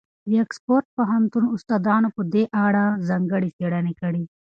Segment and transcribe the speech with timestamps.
[0.29, 4.23] د اکسفورډ پوهنتون استادانو په دې اړه ځانګړې څېړنې کړي.